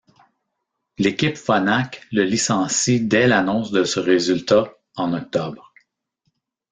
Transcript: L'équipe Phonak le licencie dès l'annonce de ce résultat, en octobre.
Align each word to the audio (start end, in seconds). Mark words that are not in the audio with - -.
L'équipe 0.97 1.37
Phonak 1.37 2.07
le 2.11 2.23
licencie 2.23 3.01
dès 3.01 3.27
l'annonce 3.27 3.69
de 3.69 3.83
ce 3.83 3.99
résultat, 3.99 4.73
en 4.95 5.13
octobre. 5.13 5.71